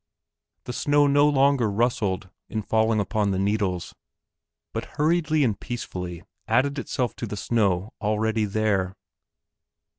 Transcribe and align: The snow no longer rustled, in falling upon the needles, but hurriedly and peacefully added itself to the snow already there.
The 0.63 0.73
snow 0.73 1.05
no 1.05 1.29
longer 1.29 1.69
rustled, 1.69 2.31
in 2.49 2.63
falling 2.63 2.99
upon 2.99 3.29
the 3.29 3.37
needles, 3.37 3.93
but 4.73 4.97
hurriedly 4.97 5.43
and 5.43 5.59
peacefully 5.59 6.23
added 6.47 6.79
itself 6.79 7.15
to 7.17 7.27
the 7.27 7.37
snow 7.37 7.93
already 8.01 8.45
there. 8.45 8.95